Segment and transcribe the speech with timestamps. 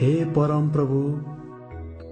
[0.00, 0.98] हे परम प्रभु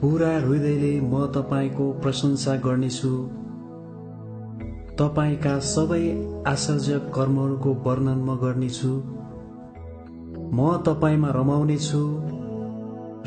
[0.00, 3.10] पुरा हृदयले म तपाईँको प्रशंसा गर्नेछु।
[4.98, 6.00] तपाईँका सबै
[6.46, 8.92] आश्चर्य कर्महरूको वर्णन म गर्नेछु।
[10.54, 12.02] म तपाईँमा रमाउनेछु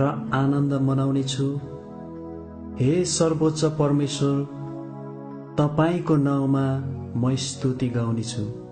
[0.01, 1.47] र आनन्द मनाउनेछु।
[2.79, 4.43] हे सर्वोच्च परमेश्वर
[5.59, 6.67] तपाईँको नाउँमा
[7.17, 8.64] म स्तुति गाउनेछु।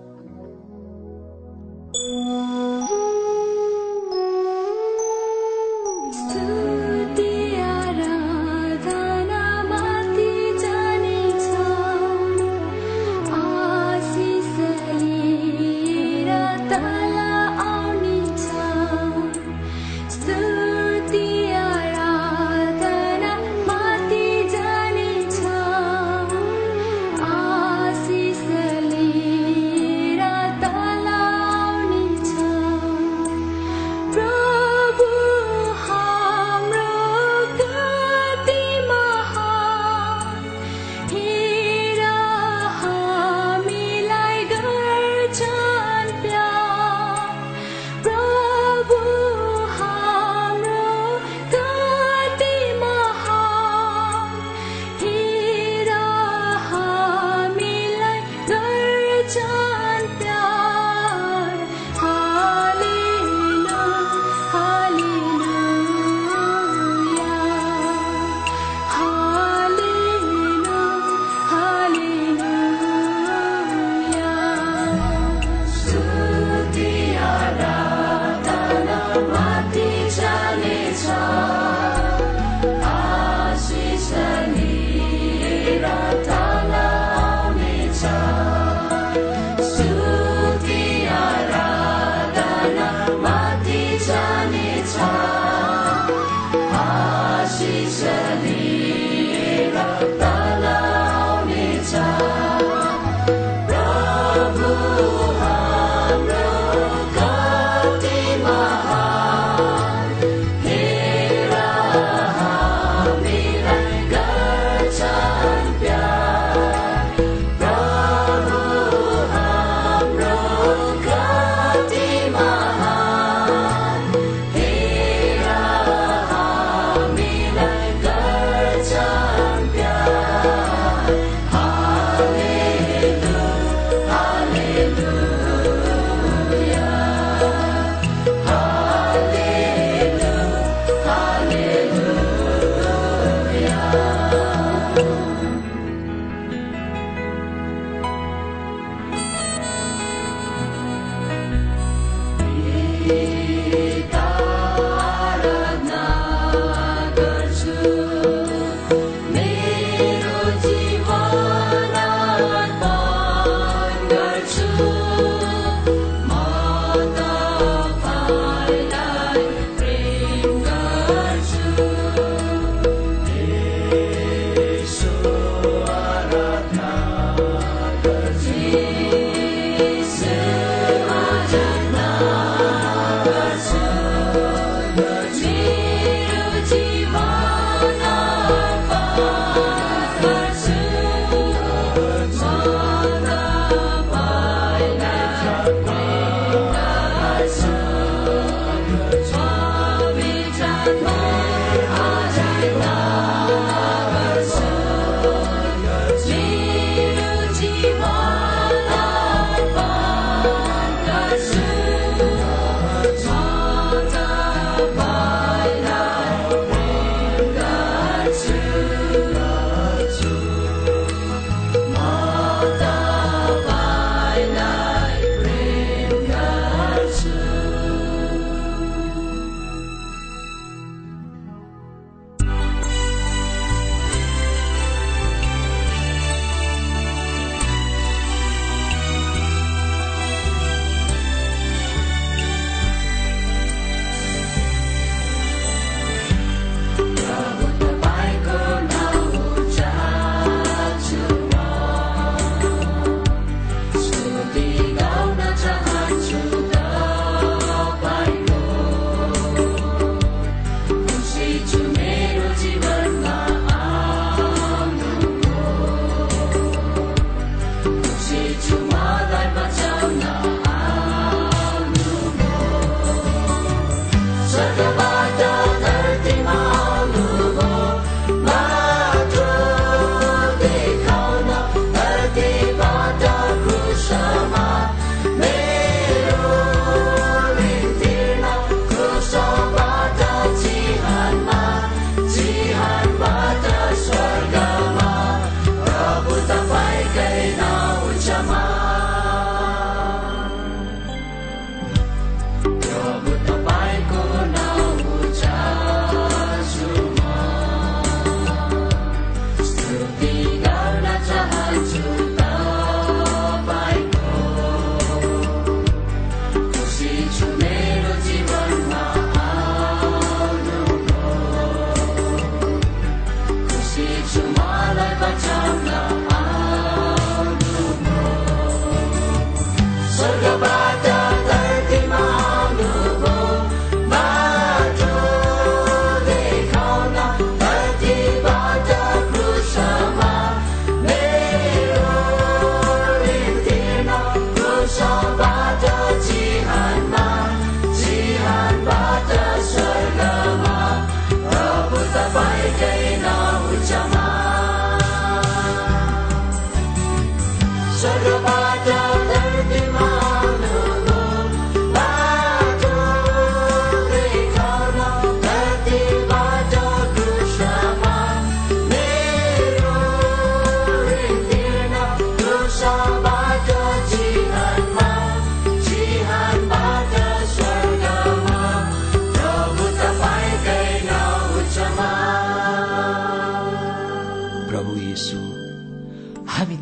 [143.96, 144.53] 啊。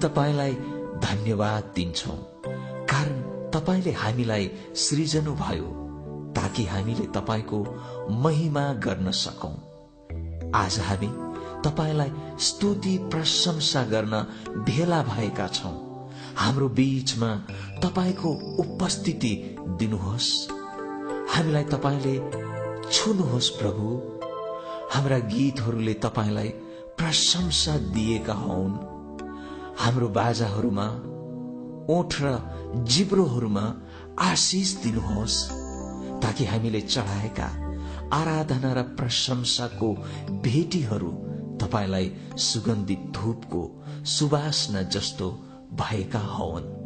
[0.03, 0.53] तपाईँलाई
[1.03, 2.11] धन्यवाद दिन्छौ।
[2.91, 5.65] कारण तपाईँले हामीलाई सृजनु भयो
[6.37, 7.59] ताकि हामीले तपाईँको
[8.11, 9.55] महिमा गर्न सकौं।
[10.55, 11.11] आज हामी
[11.65, 14.27] तपाईँलाई स्तुति प्रशंसा गर्न
[14.59, 15.75] भेला भएका छौं।
[16.37, 17.47] हाम्रो बीचमा
[17.83, 18.29] तपाईँको
[18.59, 20.49] उपस्थिति दिनुहोस्।
[21.31, 22.17] हामीलाई तपाईँले
[22.91, 24.01] छुनुहोस् प्रभु।
[24.91, 26.49] हाम्रा गीतहरूले तपाईँलाई
[26.99, 28.92] प्रशंसा दिएका हुन्।
[29.79, 30.87] हाम्रो बाजाहरूमा
[31.91, 32.33] ओठ र
[32.89, 33.65] जिब्रोहरूमा
[34.21, 35.39] आशिष दिनुहोस्
[36.23, 37.49] ताकि हामीले चढाएका
[38.13, 39.89] आराधना र प्रशंसाको
[40.45, 41.11] भेटीहरू
[41.63, 43.63] तपाईँलाई सुगन्धित धूपको
[44.07, 45.31] सुवासना जस्तो
[45.73, 46.82] भएका हौन्